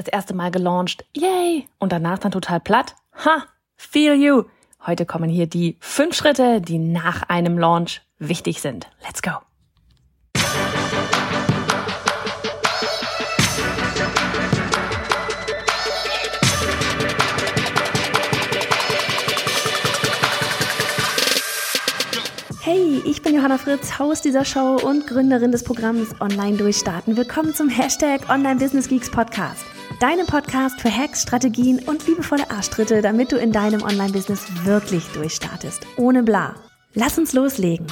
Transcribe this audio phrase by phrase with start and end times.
[0.00, 2.96] das erste Mal gelauncht, yay, und danach dann total platt.
[3.24, 3.44] Ha,
[3.76, 4.44] feel you.
[4.86, 8.88] Heute kommen hier die fünf Schritte, die nach einem Launch wichtig sind.
[9.06, 9.32] Let's go.
[22.62, 27.16] Hey, ich bin Johanna Fritz, Haus dieser Show und Gründerin des Programms Online Durchstarten.
[27.16, 29.64] Willkommen zum Hashtag Online Business Geeks Podcast.
[30.00, 35.86] Deinem Podcast für Hacks, Strategien und liebevolle Arschtritte, damit du in deinem Online-Business wirklich durchstartest.
[35.98, 36.54] Ohne bla.
[36.94, 37.86] Lass uns loslegen.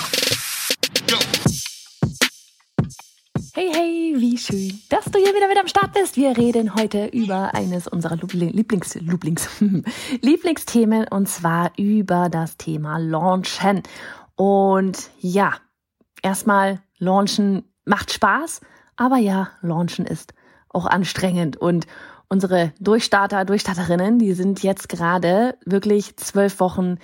[3.52, 6.16] Hey, hey, wie schön, dass du hier wieder mit am Start bist.
[6.16, 9.46] Wir reden heute über eines unserer Lieblings, Lieblings,
[10.22, 13.82] Lieblingsthemen und zwar über das Thema Launchen.
[14.34, 15.56] Und ja,
[16.22, 18.62] erstmal launchen macht Spaß,
[18.96, 20.32] aber ja, launchen ist
[20.70, 21.86] auch anstrengend und
[22.28, 26.98] unsere Durchstarter, Durchstarterinnen, die sind jetzt gerade wirklich zwölf Wochen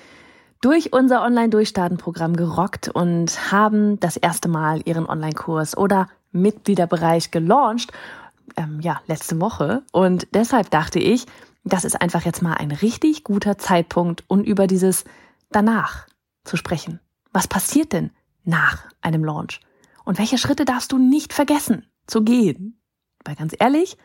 [0.60, 7.92] durch unser Online-Durchstarten-Programm gerockt und haben das erste Mal ihren Online-Kurs oder Mitgliederbereich gelauncht,
[8.56, 9.82] ähm, ja, letzte Woche.
[9.92, 11.26] Und deshalb dachte ich,
[11.64, 15.04] das ist einfach jetzt mal ein richtig guter Zeitpunkt, um über dieses
[15.50, 16.06] danach
[16.44, 17.00] zu sprechen.
[17.32, 18.10] Was passiert denn
[18.44, 19.60] nach einem Launch?
[20.04, 22.78] Und welche Schritte darfst du nicht vergessen zu gehen?
[23.24, 23.96] Weil ganz ehrlich,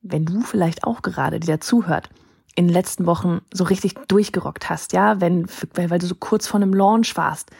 [0.00, 2.10] wenn du vielleicht auch gerade, die dazuhört,
[2.54, 6.60] in den letzten Wochen so richtig durchgerockt hast, ja, wenn, weil du so kurz vor
[6.60, 7.50] einem Launch warst,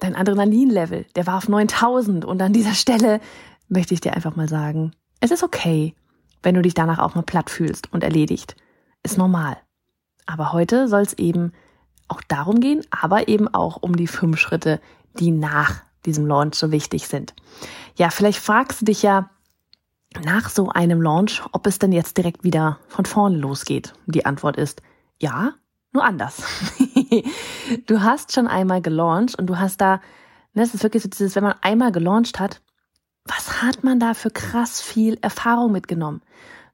[0.00, 3.20] dein Adrenalinlevel, der war auf 9000 und an dieser Stelle
[3.68, 5.94] möchte ich dir einfach mal sagen, es ist okay,
[6.42, 8.56] wenn du dich danach auch mal platt fühlst und erledigt.
[9.04, 9.56] Ist normal.
[10.26, 11.52] Aber heute soll es eben
[12.08, 14.80] auch darum gehen, aber eben auch um die fünf Schritte,
[15.18, 17.34] die nach diesem Launch so wichtig sind.
[17.96, 19.30] Ja, vielleicht fragst du dich ja
[20.24, 23.94] nach so einem Launch, ob es denn jetzt direkt wieder von vorne losgeht.
[24.06, 24.82] Die Antwort ist
[25.18, 25.54] ja,
[25.92, 26.42] nur anders.
[27.86, 30.00] du hast schon einmal gelauncht und du hast da,
[30.54, 32.60] ne, es ist wirklich so dieses, wenn man einmal gelauncht hat,
[33.24, 36.22] was hat man da für krass viel Erfahrung mitgenommen?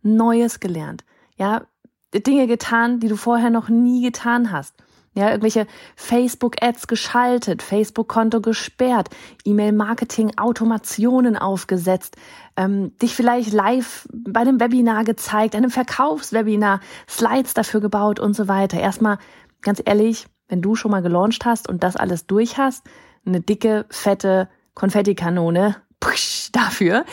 [0.03, 1.05] Neues gelernt.
[1.37, 1.67] Ja,
[2.15, 4.75] Dinge getan, die du vorher noch nie getan hast.
[5.19, 9.09] Ja, irgendwelche Facebook-Ads geschaltet, Facebook-Konto gesperrt,
[9.45, 12.17] E-Mail-Marketing-Automationen aufgesetzt,
[12.57, 18.47] ähm, dich vielleicht live bei einem Webinar gezeigt, einem Verkaufswebinar, Slides dafür gebaut und so
[18.47, 18.79] weiter.
[18.79, 19.19] Erstmal,
[19.61, 22.87] ganz ehrlich, wenn du schon mal gelauncht hast und das alles durch hast,
[23.27, 27.05] eine dicke, fette Konfettikanone push, dafür.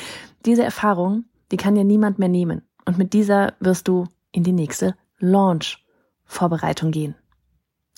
[0.46, 2.62] Diese Erfahrung, die kann dir niemand mehr nehmen.
[2.86, 7.16] Und mit dieser wirst du in die nächste Launch-Vorbereitung gehen.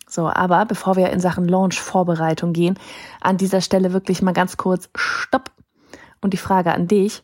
[0.10, 2.80] So, aber bevor wir in Sachen Launch-Vorbereitung gehen,
[3.20, 5.52] an dieser Stelle wirklich mal ganz kurz Stopp.
[6.22, 7.24] Und die Frage an dich,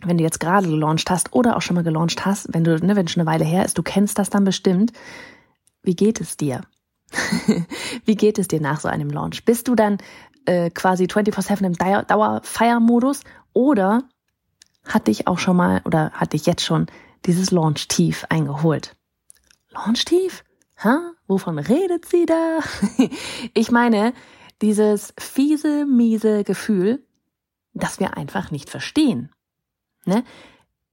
[0.00, 2.96] wenn du jetzt gerade gelauncht hast oder auch schon mal gelauncht hast, wenn du, ne,
[2.96, 4.92] wenn schon eine Weile her ist, du kennst das dann bestimmt.
[5.82, 6.62] Wie geht es dir?
[8.04, 9.44] Wie geht es dir nach so einem Launch?
[9.44, 9.98] Bist du dann
[10.46, 11.74] äh, quasi 24-7 im
[12.06, 13.20] Dauerfeiermodus
[13.52, 14.02] oder
[14.84, 16.86] hat dich auch schon mal oder hat dich jetzt schon
[17.26, 18.96] dieses Launch-Tief eingeholt?
[19.70, 20.42] Launch-Tief?
[20.84, 21.12] Ha?
[21.26, 22.60] Wovon redet sie da?
[23.54, 24.12] ich meine,
[24.60, 27.04] dieses fiese, miese Gefühl,
[27.74, 29.30] das wir einfach nicht verstehen.
[30.04, 30.24] Ne?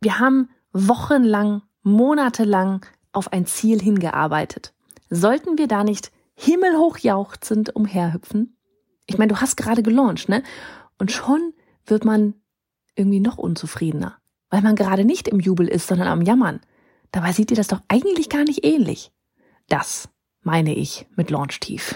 [0.01, 4.73] Wir haben wochenlang, monatelang auf ein Ziel hingearbeitet.
[5.09, 8.56] Sollten wir da nicht himmelhoch jauchzend umherhüpfen?
[9.07, 10.44] Ich meine, du hast gerade gelauncht, ne?
[11.00, 11.53] Und schon
[11.85, 12.35] wird man
[12.95, 14.17] irgendwie noch unzufriedener,
[14.50, 16.59] weil man gerade nicht im Jubel ist, sondern am Jammern.
[17.11, 19.11] Dabei sieht dir das doch eigentlich gar nicht ähnlich.
[19.69, 20.09] Das
[20.41, 21.96] meine ich mit Launch Tief.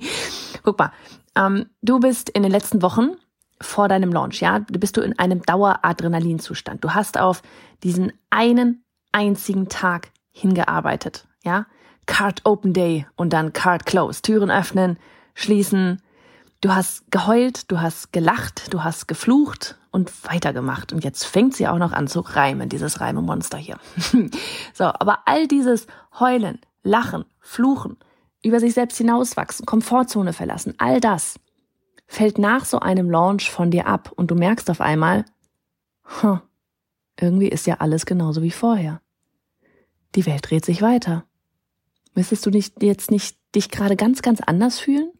[0.62, 0.92] Guck mal,
[1.34, 3.16] ähm, du bist in den letzten Wochen
[3.60, 6.84] vor deinem Launch, ja, bist du in einem Daueradrenalinzustand.
[6.84, 7.42] Du hast auf
[7.82, 11.66] diesen einen einzigen Tag hingearbeitet, ja.
[12.04, 14.22] Card Open Day und dann Card Close.
[14.22, 14.96] Türen öffnen,
[15.34, 16.02] schließen.
[16.60, 20.92] Du hast geheult, du hast gelacht, du hast geflucht und weitergemacht.
[20.92, 23.78] Und jetzt fängt sie auch noch an zu reimen, dieses Reimemonster hier.
[24.72, 25.88] so, aber all dieses
[26.20, 27.96] Heulen, Lachen, Fluchen,
[28.42, 31.38] über sich selbst hinauswachsen, Komfortzone verlassen, all das
[32.06, 35.24] fällt nach so einem Launch von dir ab und du merkst auf einmal,
[36.22, 36.38] huh,
[37.18, 39.00] irgendwie ist ja alles genauso wie vorher.
[40.14, 41.24] Die Welt dreht sich weiter.
[42.14, 45.10] Müsstest du nicht jetzt nicht dich gerade ganz, ganz anders fühlen?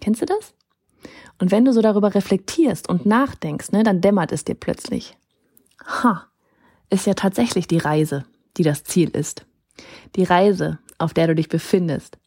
[0.00, 0.54] Kennst du das?
[1.38, 5.18] Und wenn du so darüber reflektierst und nachdenkst, ne, dann dämmert es dir plötzlich.
[5.84, 6.26] Ha,
[6.88, 8.24] ist ja tatsächlich die Reise,
[8.56, 9.44] die das Ziel ist.
[10.14, 12.18] Die Reise, auf der du dich befindest.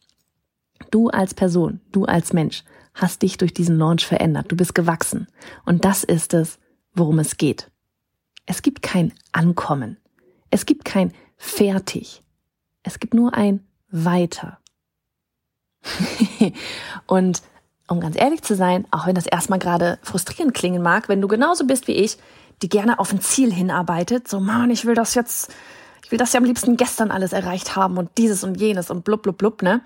[0.90, 2.64] Du als Person, du als Mensch
[2.94, 4.50] hast dich durch diesen Launch verändert.
[4.50, 5.26] Du bist gewachsen.
[5.64, 6.58] Und das ist es,
[6.94, 7.70] worum es geht.
[8.46, 9.96] Es gibt kein Ankommen.
[10.50, 12.22] Es gibt kein Fertig.
[12.82, 14.58] Es gibt nur ein Weiter.
[17.06, 17.42] und
[17.88, 21.28] um ganz ehrlich zu sein, auch wenn das erstmal gerade frustrierend klingen mag, wenn du
[21.28, 22.18] genauso bist wie ich,
[22.62, 25.52] die gerne auf ein Ziel hinarbeitet, so Mann, ich will das jetzt,
[26.10, 29.22] will das ja am liebsten gestern alles erreicht haben und dieses und jenes und blub
[29.22, 29.82] blub blub, ne?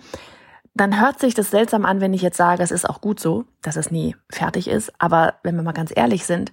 [0.76, 3.44] Dann hört sich das seltsam an, wenn ich jetzt sage, es ist auch gut so,
[3.62, 6.52] dass es nie fertig ist, aber wenn wir mal ganz ehrlich sind,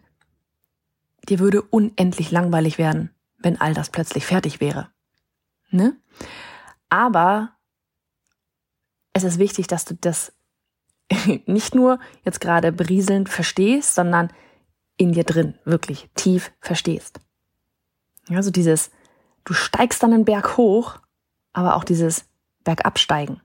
[1.28, 3.10] dir würde unendlich langweilig werden,
[3.40, 4.90] wenn all das plötzlich fertig wäre.
[5.72, 5.96] Ne?
[6.90, 7.52] Aber
[9.14, 10.34] es ist wichtig, dass du das
[11.46, 14.32] nicht nur jetzt gerade berieselnd verstehst, sondern
[14.98, 17.20] in dir drin wirklich tief verstehst.
[18.30, 18.92] Also dieses,
[19.46, 21.00] du steigst dann einen Berg hoch,
[21.54, 22.26] aber auch dieses
[22.64, 23.42] Bergabsteigen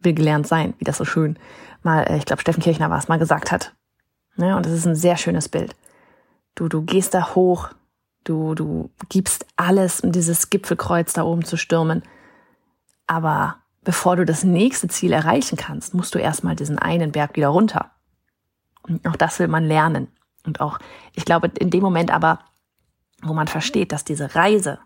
[0.00, 1.38] will gelernt sein, wie das so schön
[1.82, 3.74] mal, äh, ich glaube, Steffen Kirchner war es, mal gesagt hat.
[4.36, 5.76] Ja, und das ist ein sehr schönes Bild.
[6.54, 7.70] Du, du gehst da hoch,
[8.24, 12.02] du, du gibst alles, um dieses Gipfelkreuz da oben zu stürmen.
[13.06, 17.48] Aber bevor du das nächste Ziel erreichen kannst, musst du erstmal diesen einen Berg wieder
[17.48, 17.90] runter.
[18.82, 20.08] Und auch das will man lernen.
[20.44, 20.78] Und auch,
[21.14, 22.40] ich glaube, in dem Moment aber,
[23.22, 24.78] wo man versteht, dass diese Reise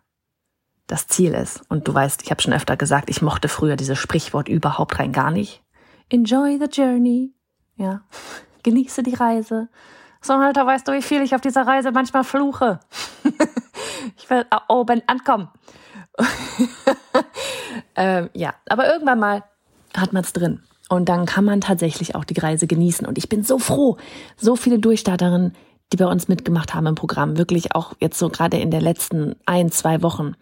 [0.86, 1.62] das Ziel ist.
[1.68, 5.12] Und du weißt, ich habe schon öfter gesagt, ich mochte früher dieses Sprichwort überhaupt rein
[5.12, 5.62] gar nicht.
[6.08, 7.34] Enjoy the journey.
[7.76, 8.02] Ja,
[8.62, 9.68] genieße die Reise.
[10.20, 12.80] So, Alter, weißt du, wie viel ich auf dieser Reise manchmal fluche?
[14.16, 15.48] ich will oben ankommen.
[17.96, 19.44] ähm, ja, aber irgendwann mal
[19.96, 20.62] hat man es drin.
[20.88, 23.06] Und dann kann man tatsächlich auch die Reise genießen.
[23.06, 23.98] Und ich bin so froh,
[24.36, 25.54] so viele Durchstarterinnen,
[25.92, 29.36] die bei uns mitgemacht haben im Programm, wirklich auch jetzt so gerade in der letzten
[29.46, 30.34] ein, zwei Wochen,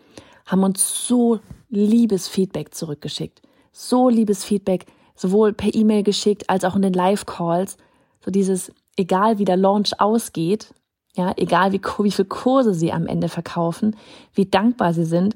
[0.46, 3.42] haben uns so liebes Feedback zurückgeschickt.
[3.72, 7.76] So liebes Feedback, sowohl per E-Mail geschickt als auch in den Live-Calls.
[8.24, 10.72] So dieses, egal wie der Launch ausgeht,
[11.14, 13.96] ja, egal wie, wie viele Kurse sie am Ende verkaufen,
[14.32, 15.34] wie dankbar sie sind,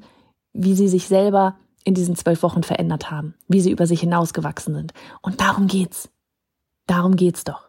[0.53, 4.75] wie sie sich selber in diesen zwölf Wochen verändert haben, wie sie über sich hinausgewachsen
[4.75, 4.93] sind.
[5.21, 6.09] Und darum geht's.
[6.87, 7.68] Darum geht's doch.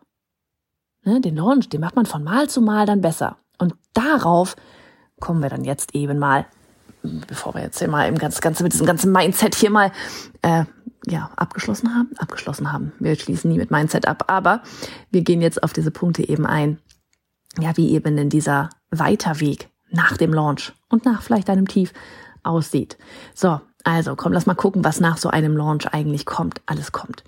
[1.03, 3.39] Ne, den Launch, den macht man von Mal zu Mal dann besser.
[3.59, 4.57] Und darauf
[5.19, 6.47] kommen wir dann jetzt eben mal,
[7.03, 9.93] bevor wir jetzt hier mal im ganz, ganze mit diesem ganzen Mindset hier mal
[10.43, 10.65] äh,
[11.07, 12.93] ja abgeschlossen haben, abgeschlossen haben.
[12.99, 14.63] Wir schließen nie mit Mindset ab, aber
[15.11, 16.79] wir gehen jetzt auf diese Punkte eben ein.
[17.59, 21.93] Ja, wie eben in dieser Weiterweg nach dem Launch und nach vielleicht einem Tief
[22.43, 22.97] aussieht.
[23.35, 26.61] So, also komm, lass mal gucken, was nach so einem Launch eigentlich kommt.
[26.67, 27.25] Alles kommt.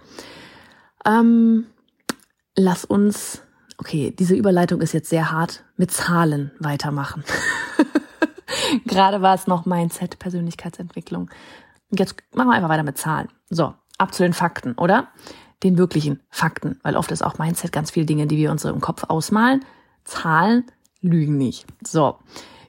[1.04, 1.66] Ähm,
[2.56, 3.42] lass uns,
[3.82, 7.24] okay, diese Überleitung ist jetzt sehr hart, mit Zahlen weitermachen.
[8.86, 11.28] Gerade war es noch Mindset, Persönlichkeitsentwicklung.
[11.90, 13.26] Jetzt machen wir einfach weiter mit Zahlen.
[13.50, 15.08] So, ab zu den Fakten, oder?
[15.64, 18.80] Den wirklichen Fakten, weil oft ist auch Mindset ganz viele Dinge, die wir uns im
[18.80, 19.64] Kopf ausmalen.
[20.04, 20.64] Zahlen
[21.00, 21.66] lügen nicht.
[21.84, 22.18] So,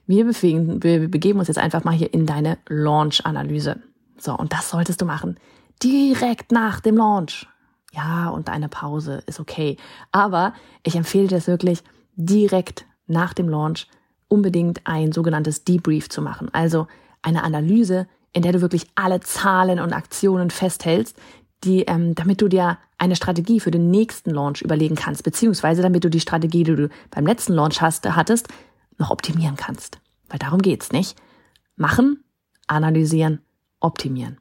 [0.08, 3.80] wir, bewegen, wir begeben uns jetzt einfach mal hier in deine Launch-Analyse.
[4.18, 5.38] So, und das solltest du machen
[5.80, 7.46] direkt nach dem Launch.
[7.94, 9.76] Ja, und eine Pause ist okay.
[10.10, 11.82] Aber ich empfehle es wirklich,
[12.16, 13.86] direkt nach dem Launch
[14.28, 16.48] unbedingt ein sogenanntes Debrief zu machen.
[16.52, 16.86] Also
[17.22, 21.16] eine Analyse, in der du wirklich alle Zahlen und Aktionen festhältst,
[21.62, 26.04] die, ähm, damit du dir eine Strategie für den nächsten Launch überlegen kannst, beziehungsweise damit
[26.04, 28.48] du die Strategie, die du beim letzten Launch hast, hattest,
[28.98, 29.98] noch optimieren kannst.
[30.28, 31.16] Weil darum geht's, nicht?
[31.76, 32.24] Machen,
[32.66, 33.40] analysieren,
[33.80, 34.38] optimieren.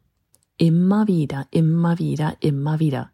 [0.57, 3.09] Immer wieder, immer wieder, immer wieder.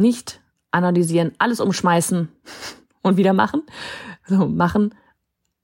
[0.00, 0.40] Nicht
[0.70, 2.28] analysieren, alles umschmeißen
[3.02, 3.62] und wieder machen.
[4.26, 4.94] So, machen,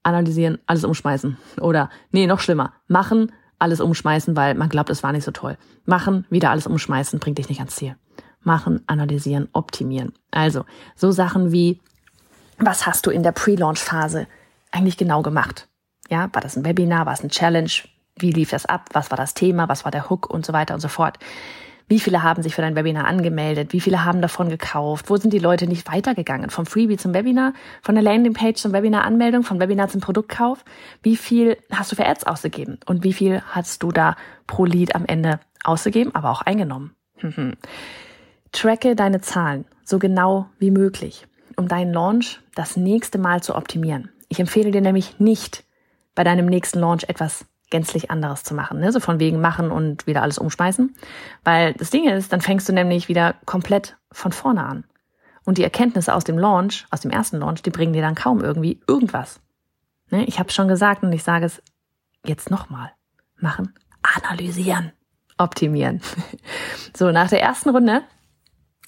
[0.02, 1.38] analysieren, alles umschmeißen.
[1.60, 5.56] Oder, nee, noch schlimmer, machen, alles umschmeißen, weil man glaubt, es war nicht so toll.
[5.86, 7.96] Machen, wieder alles umschmeißen, bringt dich nicht ans Ziel.
[8.42, 10.12] Machen, analysieren, optimieren.
[10.30, 11.80] Also, so Sachen wie,
[12.58, 14.26] was hast du in der Pre-Launch-Phase
[14.70, 15.68] eigentlich genau gemacht?
[16.10, 17.70] Ja, war das ein Webinar, war es ein Challenge?
[18.18, 18.90] Wie lief das ab?
[18.92, 19.68] Was war das Thema?
[19.68, 21.18] Was war der Hook und so weiter und so fort?
[21.88, 23.72] Wie viele haben sich für dein Webinar angemeldet?
[23.72, 25.08] Wie viele haben davon gekauft?
[25.08, 26.50] Wo sind die Leute nicht weitergegangen?
[26.50, 27.52] Vom Freebie zum Webinar?
[27.80, 29.44] Von der Landingpage zum Webinar-Anmeldung?
[29.44, 30.64] Vom Webinar zum Produktkauf?
[31.02, 32.80] Wie viel hast du für Ads ausgegeben?
[32.86, 34.16] Und wie viel hast du da
[34.48, 36.96] pro Lead am Ende ausgegeben, aber auch eingenommen?
[38.52, 44.10] Tracke deine Zahlen so genau wie möglich, um deinen Launch das nächste Mal zu optimieren.
[44.28, 45.64] Ich empfehle dir nämlich nicht,
[46.16, 48.78] bei deinem nächsten Launch etwas gänzlich anderes zu machen.
[48.78, 48.92] Ne?
[48.92, 50.94] So von wegen machen und wieder alles umschmeißen.
[51.44, 54.84] Weil das Ding ist, dann fängst du nämlich wieder komplett von vorne an.
[55.44, 58.40] Und die Erkenntnisse aus dem Launch, aus dem ersten Launch, die bringen dir dann kaum
[58.40, 59.40] irgendwie irgendwas.
[60.10, 60.24] Ne?
[60.24, 61.62] Ich habe schon gesagt und ich sage es
[62.24, 62.92] jetzt nochmal.
[63.38, 64.92] Machen, analysieren,
[65.36, 66.00] optimieren.
[66.96, 68.02] so, nach der ersten Runde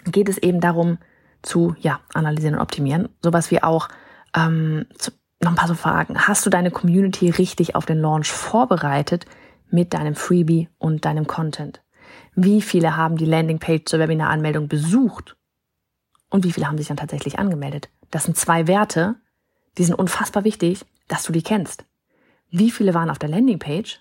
[0.05, 0.99] geht es eben darum
[1.43, 3.09] zu, ja, analysieren und optimieren.
[3.23, 3.89] Sowas wie auch
[4.35, 6.27] ähm, zu, noch ein paar so Fragen.
[6.27, 9.27] Hast du deine Community richtig auf den Launch vorbereitet
[9.71, 11.81] mit deinem Freebie und deinem Content?
[12.35, 15.37] Wie viele haben die Landingpage zur Webinaranmeldung besucht?
[16.31, 17.89] Und wie viele haben sich dann tatsächlich angemeldet?
[18.11, 19.17] Das sind zwei Werte,
[19.77, 21.85] die sind unfassbar wichtig, dass du die kennst.
[22.51, 24.01] Wie viele waren auf der Landingpage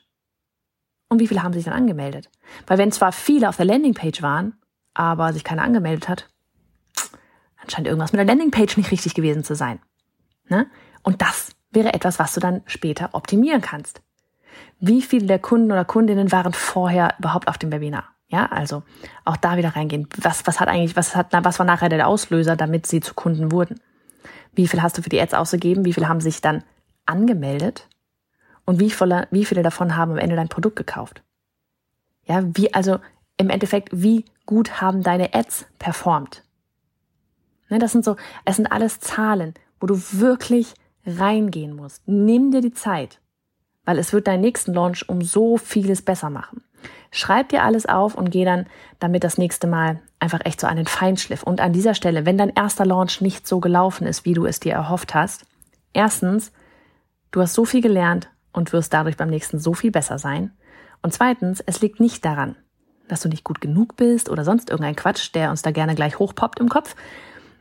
[1.09, 2.29] und wie viele haben sich dann angemeldet?
[2.65, 4.55] Weil wenn zwar viele auf der Landingpage waren,
[4.93, 6.29] aber sich keiner angemeldet hat,
[7.59, 9.79] dann scheint irgendwas mit der Landingpage nicht richtig gewesen zu sein.
[10.49, 10.67] Ne?
[11.07, 14.01] Und das wäre etwas, was du dann später optimieren kannst.
[14.81, 18.03] Wie viele der Kunden oder Kundinnen waren vorher überhaupt auf dem Webinar?
[18.27, 18.83] Ja, also
[19.23, 20.09] auch da wieder reingehen.
[20.17, 23.53] Was, was hat eigentlich, was hat, was war nachher der Auslöser, damit sie zu Kunden
[23.53, 23.79] wurden?
[24.51, 25.85] Wie viel hast du für die Ads ausgegeben?
[25.85, 26.61] Wie viele haben sich dann
[27.05, 27.87] angemeldet?
[28.65, 31.23] Und wie viele, wie viele davon haben am Ende dein Produkt gekauft?
[32.25, 32.99] Ja, wie, also
[33.37, 36.43] im Endeffekt, wie gut haben deine Ads performt?
[37.69, 40.73] Ne, das sind so, es sind alles Zahlen, wo du wirklich
[41.07, 42.03] reingehen musst.
[42.05, 43.19] Nimm dir die Zeit,
[43.85, 46.63] weil es wird deinen nächsten Launch um so vieles besser machen.
[47.11, 48.67] Schreib dir alles auf und geh dann
[48.99, 51.43] damit das nächste Mal einfach echt so an den Feinschliff.
[51.43, 54.59] Und an dieser Stelle, wenn dein erster Launch nicht so gelaufen ist, wie du es
[54.59, 55.45] dir erhofft hast,
[55.93, 56.51] erstens,
[57.31, 60.51] du hast so viel gelernt und wirst dadurch beim nächsten so viel besser sein.
[61.01, 62.55] Und zweitens, es liegt nicht daran,
[63.07, 66.19] dass du nicht gut genug bist oder sonst irgendein Quatsch, der uns da gerne gleich
[66.19, 66.95] hochpoppt im Kopf.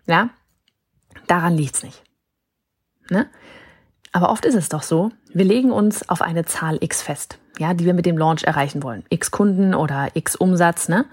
[0.06, 0.30] Ja,
[1.26, 2.05] daran liegt's nicht.
[3.10, 3.28] Ne?
[4.12, 7.74] Aber oft ist es doch so, wir legen uns auf eine Zahl X fest, ja,
[7.74, 9.04] die wir mit dem Launch erreichen wollen.
[9.10, 11.04] X Kunden oder X Umsatz, ne?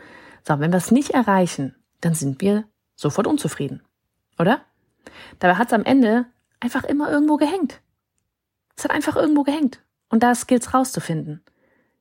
[0.47, 3.81] So, wenn wir es nicht erreichen, dann sind wir sofort unzufrieden.
[4.39, 4.61] Oder?
[5.39, 6.25] Dabei hat es am Ende
[6.59, 7.81] einfach immer irgendwo gehängt.
[8.75, 9.81] Es hat einfach irgendwo gehängt.
[10.09, 11.43] Und da gilt rauszufinden.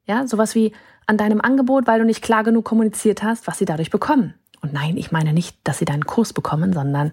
[0.04, 0.72] Ja, sowas wie
[1.06, 4.34] an deinem Angebot, weil du nicht klar genug kommuniziert hast, was sie dadurch bekommen.
[4.61, 7.12] Und nein, ich meine nicht, dass sie deinen Kurs bekommen, sondern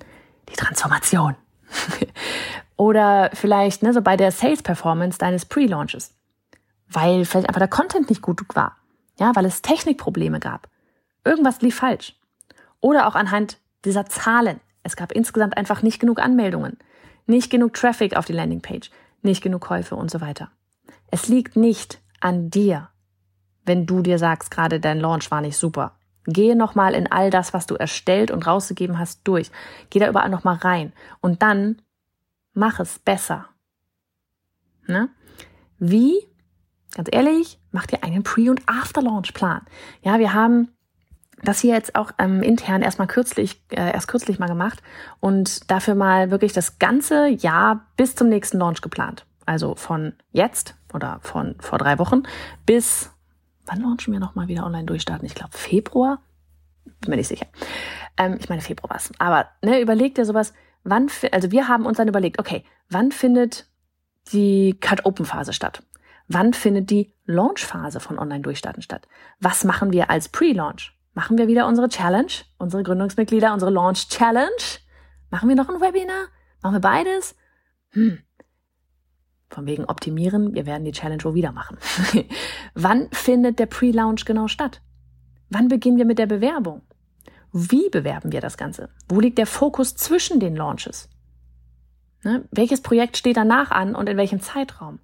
[0.49, 1.35] die Transformation.
[2.79, 6.13] Oder vielleicht ne, so bei der Sales Performance deines Pre-Launches.
[6.87, 8.77] Weil vielleicht einfach der Content nicht gut war.
[9.19, 10.69] Ja, weil es Technikprobleme gab.
[11.25, 12.15] Irgendwas lief falsch.
[12.79, 14.61] Oder auch anhand dieser Zahlen.
[14.81, 16.77] Es gab insgesamt einfach nicht genug Anmeldungen,
[17.25, 18.91] nicht genug Traffic auf die Landingpage,
[19.23, 20.49] nicht genug Käufe und so weiter.
[21.11, 22.87] Es liegt nicht an dir,
[23.65, 25.97] wenn du dir sagst, gerade dein Launch war nicht super.
[26.23, 29.51] Gehe nochmal in all das, was du erstellt und rausgegeben hast, durch.
[29.89, 30.93] Geh da überall nochmal rein.
[31.19, 31.81] Und dann
[32.53, 33.47] mach es besser.
[34.87, 35.09] Ne?
[35.77, 36.27] Wie?
[36.95, 39.61] Ganz ehrlich, mach dir einen Pre- und After-Launch-Plan.
[40.01, 40.69] Ja, wir haben
[41.43, 44.81] das hier jetzt auch ähm, intern erstmal kürzlich, äh, erst kürzlich mal gemacht
[45.19, 49.25] und dafür mal wirklich das ganze Jahr bis zum nächsten Launch geplant.
[49.45, 52.23] Also von jetzt oder von vor drei Wochen
[52.65, 53.11] bis,
[53.65, 55.25] wann launchen wir nochmal wieder online durchstarten?
[55.25, 56.21] Ich glaube Februar?
[57.01, 57.45] Bin mir nicht sicher.
[58.17, 59.11] Ähm, ich meine Februar was.
[59.17, 63.67] Aber ne, überleg dir sowas, wann, also wir haben uns dann überlegt, okay, wann findet
[64.31, 65.83] die Cut-Open-Phase statt?
[66.27, 69.07] Wann findet die Launch-Phase von Online-Durchstarten statt?
[69.39, 70.95] Was machen wir als Pre-Launch?
[71.13, 74.49] Machen wir wieder unsere Challenge, unsere Gründungsmitglieder, unsere Launch Challenge?
[75.31, 76.27] Machen wir noch ein Webinar?
[76.61, 77.35] Machen wir beides?
[77.91, 78.19] Hm.
[79.49, 81.77] Von wegen optimieren, wir werden die Challenge wohl wieder machen.
[82.75, 84.81] Wann findet der Pre-Launch genau statt?
[85.49, 86.83] Wann beginnen wir mit der Bewerbung?
[87.51, 88.89] Wie bewerben wir das Ganze?
[89.07, 91.09] Wo liegt der Fokus zwischen den Launches?
[92.23, 92.43] Ne?
[92.51, 94.99] Welches Projekt steht danach an und in welchem Zeitraum?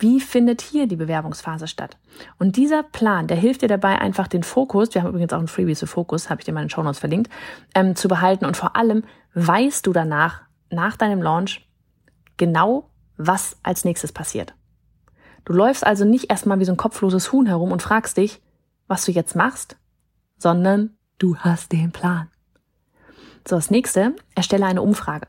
[0.00, 1.96] Wie findet hier die Bewerbungsphase statt?
[2.38, 5.48] Und dieser Plan, der hilft dir dabei, einfach den Fokus, wir haben übrigens auch ein
[5.48, 7.32] Freebie zu Fokus, habe ich dir mal in den Show Notes verlinkt,
[7.74, 8.44] ähm, zu behalten.
[8.44, 9.02] Und vor allem
[9.34, 11.66] weißt du danach, nach deinem Launch,
[12.36, 14.54] genau, was als nächstes passiert.
[15.44, 18.40] Du läufst also nicht erstmal wie so ein kopfloses Huhn herum und fragst dich,
[18.86, 19.76] was du jetzt machst,
[20.36, 22.30] sondern du hast den Plan.
[23.46, 25.26] So, das nächste, erstelle eine Umfrage.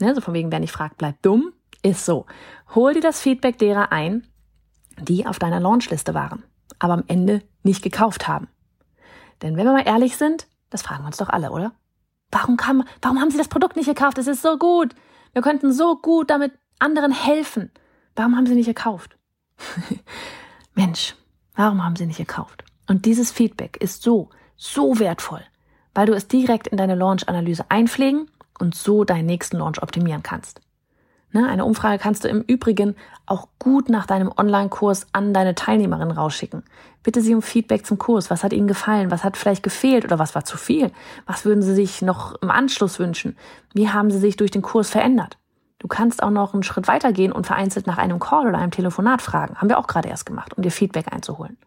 [0.00, 1.52] Ne, so von wegen, wer nicht fragt, bleibt dumm
[1.82, 2.26] ist so.
[2.74, 4.26] Hol dir das Feedback derer ein,
[5.00, 6.42] die auf deiner Launchliste waren,
[6.78, 8.48] aber am Ende nicht gekauft haben.
[9.42, 11.72] Denn wenn wir mal ehrlich sind, das fragen wir uns doch alle, oder?
[12.30, 14.18] Warum, kam, warum haben sie das Produkt nicht gekauft?
[14.18, 14.94] Es ist so gut.
[15.32, 17.70] Wir könnten so gut damit anderen helfen.
[18.16, 19.16] Warum haben sie nicht gekauft?
[20.74, 21.14] Mensch,
[21.54, 22.64] warum haben sie nicht gekauft?
[22.88, 25.42] Und dieses Feedback ist so, so wertvoll,
[25.94, 30.60] weil du es direkt in deine Launch-Analyse einpflegen und so deinen nächsten Launch optimieren kannst.
[31.32, 32.96] Ne, eine Umfrage kannst du im Übrigen
[33.26, 36.62] auch gut nach deinem Online-Kurs an deine Teilnehmerin rausschicken.
[37.02, 38.30] Bitte sie um Feedback zum Kurs.
[38.30, 39.10] Was hat ihnen gefallen?
[39.10, 40.92] Was hat vielleicht gefehlt oder was war zu viel?
[41.26, 43.36] Was würden sie sich noch im Anschluss wünschen?
[43.74, 45.36] Wie haben sie sich durch den Kurs verändert?
[45.78, 49.20] Du kannst auch noch einen Schritt weitergehen und vereinzelt nach einem Call oder einem Telefonat
[49.20, 49.56] fragen.
[49.56, 51.58] Haben wir auch gerade erst gemacht, um dir Feedback einzuholen.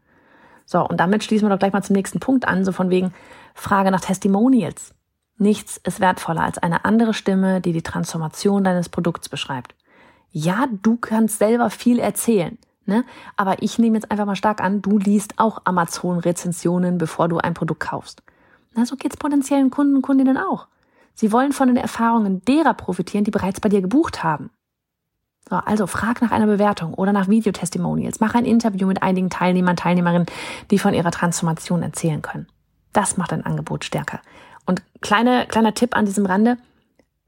[0.71, 3.11] So, und damit schließen wir doch gleich mal zum nächsten Punkt an, so von wegen
[3.55, 4.93] Frage nach Testimonials.
[5.39, 9.73] Nichts ist wertvoller als eine andere Stimme, die die Transformation deines Produkts beschreibt.
[10.29, 12.59] Ja, du kannst selber viel erzählen.
[12.85, 13.03] Ne?
[13.35, 17.55] Aber ich nehme jetzt einfach mal stark an, du liest auch Amazon-Rezensionen, bevor du ein
[17.55, 18.21] Produkt kaufst.
[18.75, 20.67] Na, so geht's potenziellen Kunden und Kundinnen auch.
[21.15, 24.51] Sie wollen von den Erfahrungen derer profitieren, die bereits bei dir gebucht haben.
[25.49, 28.19] So, also frag nach einer Bewertung oder nach Videotestimonials.
[28.19, 30.27] Mach ein Interview mit einigen Teilnehmern, Teilnehmerinnen,
[30.69, 32.47] die von ihrer Transformation erzählen können.
[32.93, 34.19] Das macht dein Angebot stärker.
[34.65, 36.57] Und kleine, kleiner Tipp an diesem Rande.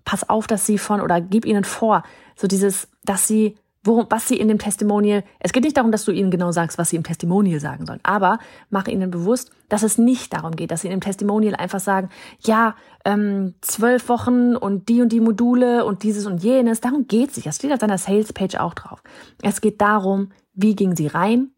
[0.05, 2.03] Pass auf, dass sie von oder gib ihnen vor,
[2.35, 6.05] so dieses, dass sie worum, was sie in dem Testimonial, es geht nicht darum, dass
[6.05, 9.83] du ihnen genau sagst, was sie im Testimonial sagen sollen, aber mach ihnen bewusst, dass
[9.83, 12.09] es nicht darum geht, dass sie in dem Testimonial einfach sagen,
[12.39, 17.31] ja, ähm, zwölf Wochen und die und die Module und dieses und jenes, darum geht
[17.31, 17.47] es nicht.
[17.47, 19.01] Das steht auf deiner Sales-Page auch drauf.
[19.41, 21.51] Es geht darum, wie gingen sie rein,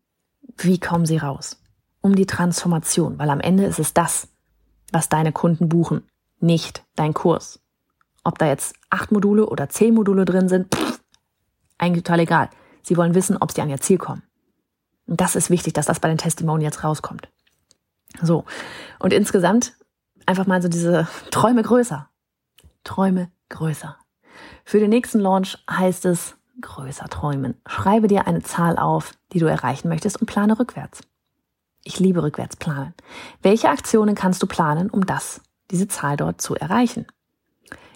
[0.58, 1.60] wie kommen sie raus.
[2.02, 4.30] Um die Transformation, weil am Ende ist es das,
[4.92, 6.04] was deine Kunden buchen,
[6.40, 7.60] nicht dein Kurs.
[8.24, 11.03] Ob da jetzt acht Module oder zehn Module drin sind, pff,
[11.84, 12.50] eigentlich total egal.
[12.82, 14.24] Sie wollen wissen, ob sie an ihr Ziel kommen.
[15.06, 17.28] Und das ist wichtig, dass das bei den Testimonials rauskommt.
[18.22, 18.46] So.
[19.00, 19.74] Und insgesamt
[20.26, 22.10] einfach mal so diese Träume größer.
[22.84, 23.98] Träume größer.
[24.66, 27.56] Für den nächsten Launch heißt es größer träumen.
[27.68, 31.02] Schreibe dir eine Zahl auf, die du erreichen möchtest und plane rückwärts.
[31.84, 32.94] Ich liebe rückwärts planen.
[33.42, 37.06] Welche Aktionen kannst du planen, um das, diese Zahl dort zu erreichen?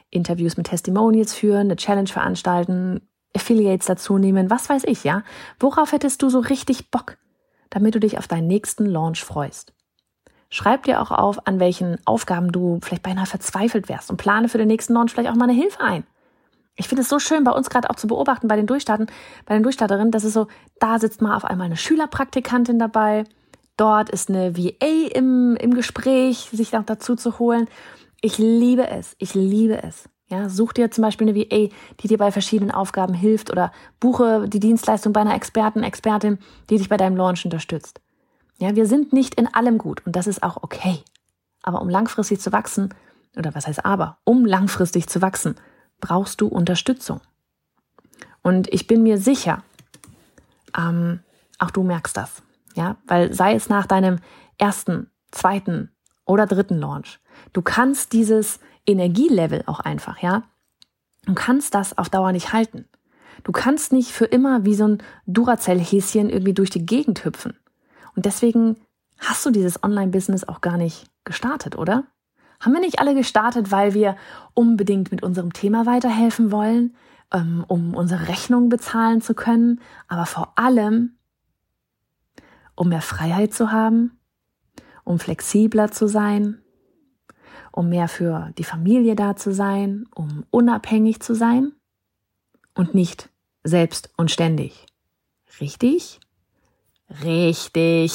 [0.10, 5.24] Interviews mit Testimonials führen, eine Challenge veranstalten, Affiliates dazu nehmen, was weiß ich, ja?
[5.60, 7.18] Worauf hättest du so richtig Bock,
[7.70, 9.74] damit du dich auf deinen nächsten Launch freust?
[10.50, 14.58] Schreib dir auch auf, an welchen Aufgaben du vielleicht beinahe verzweifelt wärst und plane für
[14.58, 16.04] den nächsten Launch vielleicht auch mal eine Hilfe ein.
[16.76, 19.08] Ich finde es so schön bei uns gerade auch zu beobachten bei den Durchstarten,
[19.46, 20.48] bei den Durchstarterinnen, dass es so,
[20.80, 23.26] da sitzt mal auf einmal eine Schülerpraktikantin dabei,
[23.78, 27.68] dort ist eine VA im, im Gespräch, sich auch dazu zu holen.
[28.22, 30.08] Ich liebe es, ich liebe es.
[30.30, 34.50] Ja, such dir zum Beispiel eine VA, die dir bei verschiedenen Aufgaben hilft oder buche
[34.50, 36.38] die Dienstleistung bei einer Experten, Expertin,
[36.70, 38.02] die dich bei deinem Launch unterstützt.
[38.58, 41.00] Ja, wir sind nicht in allem gut und das ist auch okay.
[41.64, 42.94] Aber um langfristig zu wachsen,
[43.38, 45.56] oder was heißt aber, um langfristig zu wachsen,
[46.02, 47.22] brauchst du Unterstützung.
[48.42, 49.64] Und ich bin mir sicher,
[50.78, 51.22] ähm,
[51.60, 52.44] auch du merkst das.
[52.76, 54.20] Ja, weil sei es nach deinem
[54.58, 55.92] ersten, zweiten
[56.26, 57.20] oder dritten Launch,
[57.54, 60.44] du kannst dieses Energielevel auch einfach, ja.
[61.26, 62.86] Du kannst das auf Dauer nicht halten.
[63.44, 67.54] Du kannst nicht für immer wie so ein Duracell-Häschen irgendwie durch die Gegend hüpfen.
[68.16, 68.78] Und deswegen
[69.20, 72.06] hast du dieses Online-Business auch gar nicht gestartet, oder?
[72.60, 74.16] Haben wir nicht alle gestartet, weil wir
[74.54, 76.96] unbedingt mit unserem Thema weiterhelfen wollen,
[77.32, 81.18] ähm, um unsere Rechnung bezahlen zu können, aber vor allem,
[82.76, 84.18] um mehr Freiheit zu haben,
[85.04, 86.62] um flexibler zu sein,
[87.78, 91.74] um mehr für die Familie da zu sein, um unabhängig zu sein
[92.74, 93.30] und nicht
[93.64, 94.88] selbst und ständig.
[95.62, 96.20] Richtig?
[97.24, 98.14] Richtig.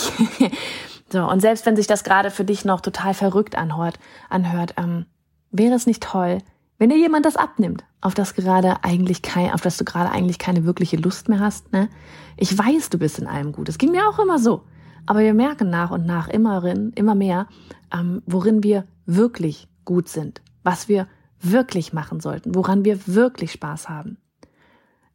[1.12, 5.07] so, und selbst wenn sich das gerade für dich noch total verrückt anhört, anhört, ähm,
[5.53, 6.38] wäre es nicht toll,
[6.79, 10.40] wenn dir jemand das abnimmt, auf das gerade eigentlich kein, auf das du gerade eigentlich
[10.40, 11.88] keine wirkliche Lust mehr hast, ne?
[12.37, 13.68] Ich weiß, du bist in allem gut.
[13.68, 14.64] Es ging mir auch immer so.
[15.07, 17.49] Aber wir merken nach und nach immer, immer mehr,
[17.93, 21.09] ähm, worin wir wirklich gut sind, was wir
[21.41, 24.19] wirklich machen sollten, woran wir wirklich Spaß haben.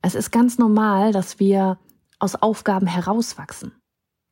[0.01, 1.79] Es ist ganz normal, dass wir
[2.19, 3.71] aus Aufgaben herauswachsen.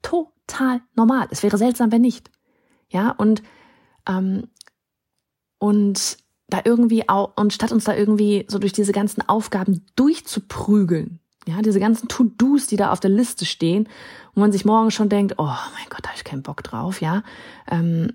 [0.01, 1.27] Total normal.
[1.31, 2.29] Es wäre seltsam, wenn nicht.
[2.89, 3.41] Ja, und,
[4.07, 4.47] ähm,
[5.57, 11.19] und da irgendwie auch, und statt uns da irgendwie so durch diese ganzen Aufgaben durchzuprügeln,
[11.47, 13.87] ja, diese ganzen To-Dos, die da auf der Liste stehen,
[14.33, 17.01] wo man sich morgen schon denkt, oh mein Gott, da habe ich keinen Bock drauf,
[17.01, 17.23] ja,
[17.69, 18.13] ähm,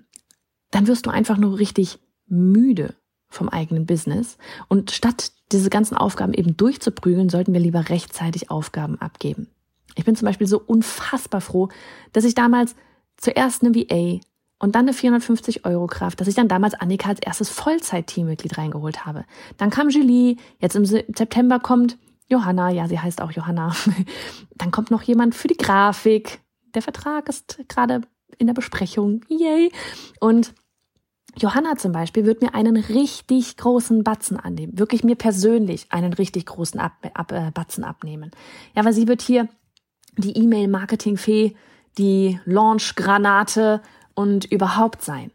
[0.69, 2.95] dann wirst du einfach nur richtig müde
[3.29, 4.37] vom eigenen Business.
[4.67, 9.47] Und statt diese ganzen Aufgaben eben durchzuprügeln, sollten wir lieber rechtzeitig Aufgaben abgeben.
[9.95, 11.69] Ich bin zum Beispiel so unfassbar froh,
[12.13, 12.75] dass ich damals
[13.17, 14.19] zuerst eine VA
[14.59, 19.05] und dann eine 450 Euro Kraft, dass ich dann damals Annika als erstes Vollzeit-Teammitglied reingeholt
[19.05, 19.25] habe.
[19.57, 21.97] Dann kam Julie, jetzt im September kommt
[22.31, 23.75] Johanna, ja, sie heißt auch Johanna.
[24.55, 26.39] Dann kommt noch jemand für die Grafik.
[26.73, 28.01] Der Vertrag ist gerade
[28.37, 29.21] in der Besprechung.
[29.27, 29.71] Yay!
[30.21, 30.53] Und
[31.35, 36.45] Johanna zum Beispiel wird mir einen richtig großen Batzen annehmen, wirklich mir persönlich einen richtig
[36.45, 38.31] großen Ab Ab äh, Batzen abnehmen.
[38.75, 39.47] Ja, weil sie wird hier
[40.17, 41.55] die E-Mail-Marketing-Fee,
[41.97, 43.81] die Launch-Granate
[44.13, 45.31] und überhaupt sein.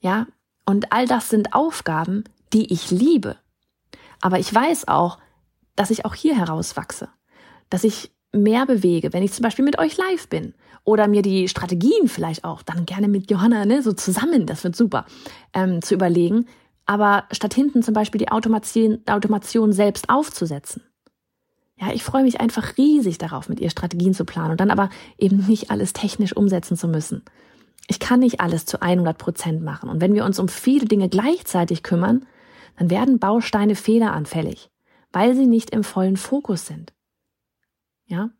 [0.00, 0.26] Ja,
[0.66, 3.36] und all das sind Aufgaben, die ich liebe.
[4.20, 5.18] Aber ich weiß auch,
[5.76, 7.08] dass ich auch hier herauswachse,
[7.70, 10.54] dass ich mehr bewege, wenn ich zum Beispiel mit euch live bin
[10.84, 14.74] oder mir die Strategien vielleicht auch dann gerne mit Johanna ne, so zusammen, das wird
[14.74, 15.06] super,
[15.52, 16.46] ähm, zu überlegen,
[16.86, 20.82] aber statt hinten zum Beispiel die Automation, Automation selbst aufzusetzen.
[21.78, 24.90] Ja, ich freue mich einfach riesig darauf, mit ihr Strategien zu planen und dann aber
[25.18, 27.22] eben nicht alles technisch umsetzen zu müssen.
[27.88, 29.90] Ich kann nicht alles zu 100 Prozent machen.
[29.90, 32.26] Und wenn wir uns um viele Dinge gleichzeitig kümmern,
[32.78, 34.70] dann werden Bausteine fehleranfällig,
[35.12, 36.92] weil sie nicht im vollen Fokus sind.
[38.06, 38.30] Ja,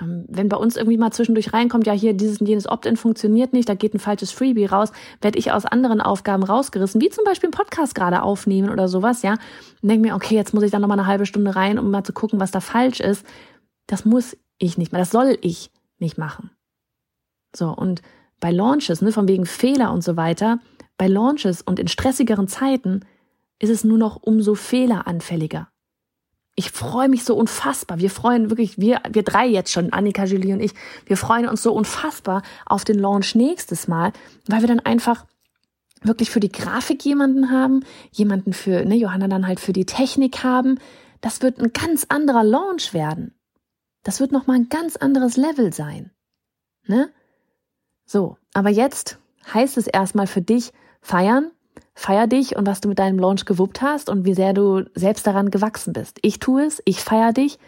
[0.00, 3.52] ähm, wenn bei uns irgendwie mal zwischendurch reinkommt, ja, hier dieses und jenes Opt-in funktioniert
[3.52, 7.24] nicht, da geht ein falsches Freebie raus, werde ich aus anderen Aufgaben rausgerissen, wie zum
[7.24, 9.34] Beispiel einen Podcast gerade aufnehmen oder sowas, ja,
[9.82, 12.04] und denke mir, okay, jetzt muss ich da nochmal eine halbe Stunde rein, um mal
[12.04, 13.24] zu gucken, was da falsch ist.
[13.86, 16.50] Das muss ich nicht mehr, das soll ich nicht machen.
[17.54, 18.02] So, und
[18.40, 20.58] bei Launches, ne, von wegen Fehler und so weiter,
[20.98, 23.04] bei Launches und in stressigeren Zeiten
[23.60, 25.68] ist es nur noch umso fehleranfälliger
[26.56, 27.98] ich freue mich so unfassbar.
[27.98, 30.72] Wir freuen wirklich, wir, wir drei jetzt schon, Annika, Julie und ich,
[31.06, 34.12] wir freuen uns so unfassbar auf den Launch nächstes Mal,
[34.46, 35.26] weil wir dann einfach
[36.02, 40.44] wirklich für die Grafik jemanden haben, jemanden für, ne, Johanna dann halt für die Technik
[40.44, 40.78] haben.
[41.20, 43.34] Das wird ein ganz anderer Launch werden.
[44.02, 46.10] Das wird nochmal ein ganz anderes Level sein.
[46.86, 47.10] Ne?
[48.04, 49.18] So, aber jetzt
[49.52, 51.50] heißt es erstmal für dich feiern,
[51.94, 55.26] Feier dich und was du mit deinem Launch gewuppt hast und wie sehr du selbst
[55.26, 56.18] daran gewachsen bist.
[56.22, 57.58] Ich tue es, ich feier dich,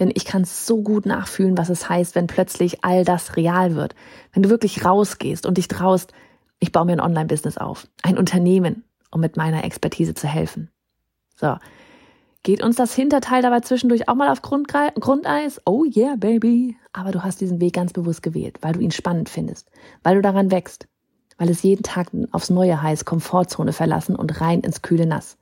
[0.00, 3.94] denn ich kann so gut nachfühlen, was es heißt, wenn plötzlich all das real wird.
[4.32, 6.12] Wenn du wirklich rausgehst und dich traust,
[6.58, 10.70] ich baue mir ein Online-Business auf, ein Unternehmen, um mit meiner Expertise zu helfen.
[11.36, 11.56] So.
[12.42, 15.62] Geht uns das Hinterteil dabei zwischendurch auch mal auf Grundeis?
[15.64, 16.76] Oh yeah, baby.
[16.92, 19.70] Aber du hast diesen Weg ganz bewusst gewählt, weil du ihn spannend findest,
[20.02, 20.86] weil du daran wächst,
[21.38, 25.36] weil es jeden Tag aufs Neue heißt, Komfortzone verlassen und rein ins kühle Nass.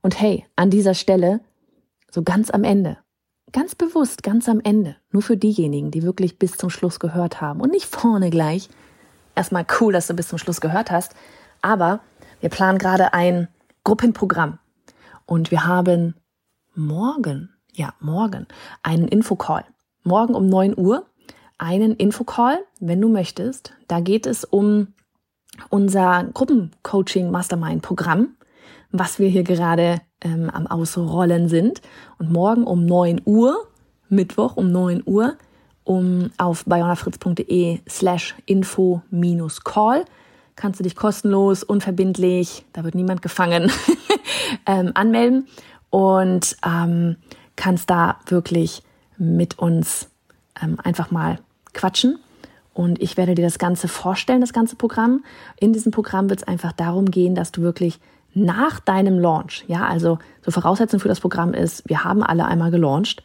[0.00, 1.40] Und hey, an dieser Stelle,
[2.10, 2.98] so ganz am Ende,
[3.52, 7.60] ganz bewusst, ganz am Ende, nur für diejenigen, die wirklich bis zum Schluss gehört haben
[7.60, 8.68] und nicht vorne gleich.
[9.34, 11.14] Erstmal cool, dass du bis zum Schluss gehört hast,
[11.62, 12.00] aber
[12.40, 13.48] wir planen gerade ein
[13.84, 14.58] Gruppenprogramm
[15.26, 16.14] und wir haben
[16.74, 18.46] morgen, ja, morgen
[18.82, 19.64] einen Infocall.
[20.04, 21.06] Morgen um neun Uhr
[21.58, 23.74] einen Infocall, wenn du möchtest.
[23.88, 24.94] Da geht es um
[25.70, 28.36] unser Gruppencoaching Mastermind Programm,
[28.90, 31.82] was wir hier gerade ähm, am Ausrollen sind.
[32.18, 33.66] Und morgen um 9 Uhr,
[34.08, 35.36] Mittwoch um 9 Uhr,
[35.84, 40.04] um auf bayonafritz.de slash info minus call.
[40.56, 43.70] Kannst du dich kostenlos, unverbindlich, da wird niemand gefangen,
[44.66, 45.46] ähm, anmelden.
[45.90, 47.16] Und ähm,
[47.56, 48.82] kannst da wirklich
[49.16, 50.08] mit uns
[50.60, 51.38] ähm, einfach mal
[51.72, 52.18] quatschen
[52.78, 55.24] und ich werde dir das Ganze vorstellen, das ganze Programm.
[55.58, 57.98] In diesem Programm wird es einfach darum gehen, dass du wirklich
[58.34, 62.70] nach deinem Launch, ja, also so Voraussetzung für das Programm ist, wir haben alle einmal
[62.70, 63.24] gelauncht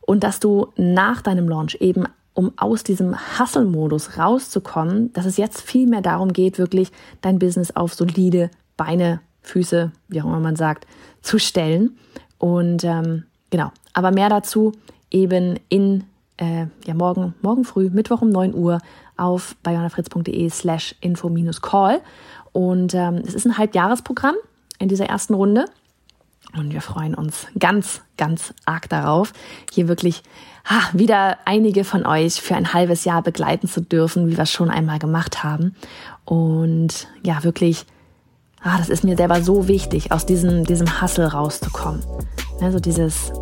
[0.00, 5.60] und dass du nach deinem Launch eben um aus diesem Hustle-Modus rauszukommen, dass es jetzt
[5.60, 10.56] viel mehr darum geht, wirklich dein Business auf solide Beine, Füße, wie auch immer man
[10.56, 10.88] sagt,
[11.22, 11.96] zu stellen.
[12.38, 14.72] Und ähm, genau, aber mehr dazu
[15.08, 16.02] eben in
[16.38, 18.80] äh, ja, morgen, morgen früh, Mittwoch um 9 Uhr
[19.16, 22.00] auf bayonafritz.de slash info-call.
[22.52, 24.36] Und ähm, es ist ein Halbjahresprogramm
[24.78, 25.66] in dieser ersten Runde.
[26.56, 29.32] Und wir freuen uns ganz, ganz arg darauf,
[29.72, 30.22] hier wirklich
[30.64, 34.50] ha, wieder einige von euch für ein halbes Jahr begleiten zu dürfen, wie wir es
[34.50, 35.74] schon einmal gemacht haben.
[36.24, 37.84] Und ja, wirklich,
[38.62, 42.02] ah, das ist mir selber so wichtig, aus diesem, diesem Hustle rauszukommen.
[42.60, 43.32] Also dieses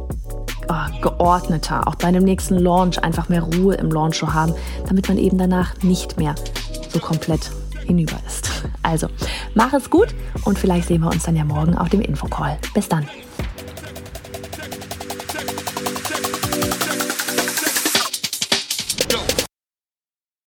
[0.69, 4.55] oh, geordneter, auch bei dem nächsten Launch einfach mehr Ruhe im Launch zu haben,
[4.87, 6.35] damit man eben danach nicht mehr
[6.91, 7.51] so komplett
[7.85, 8.51] hinüber ist.
[8.83, 9.09] Also,
[9.55, 12.59] mach es gut und vielleicht sehen wir uns dann ja morgen auf dem Infocall.
[12.75, 13.07] Bis dann.